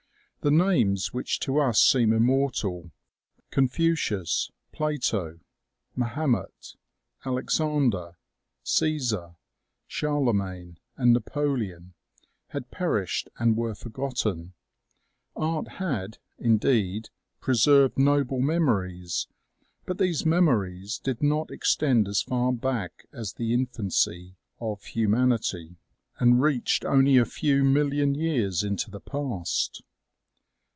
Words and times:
The 0.43 0.49
names 0.49 1.13
which 1.13 1.39
to 1.41 1.59
us 1.59 1.79
seem 1.79 2.11
immortal, 2.11 2.89
Confucius, 3.51 4.49
Plato, 4.71 5.39
Mahomet, 5.95 6.73
Alexander, 7.23 8.17
Caesar, 8.63 9.35
Charlemagne, 9.85 10.79
and 10.97 11.13
Napoleon, 11.13 11.93
had 12.47 12.71
perished 12.71 13.29
and 13.37 13.55
were 13.55 13.75
forgotten. 13.75 14.53
Art 15.35 15.73
had, 15.73 16.17
indeed, 16.39 17.11
pre 17.39 17.53
served 17.53 17.99
noble 17.99 18.39
memories; 18.39 19.27
but 19.85 19.99
these 19.99 20.25
memories 20.25 20.97
did 20.97 21.21
not 21.21 21.51
extend 21.51 22.07
as 22.07 22.23
far 22.23 22.51
back 22.51 23.05
as 23.13 23.33
the 23.33 23.53
infancy 23.53 24.37
of 24.59 24.83
humanity, 24.85 25.75
and 26.17 26.41
reached 26.41 26.83
only 26.83 27.17
a 27.17 27.25
few 27.25 27.63
million 27.63 28.15
years 28.15 28.63
into 28.63 28.89
the 28.89 28.99
past. 28.99 29.83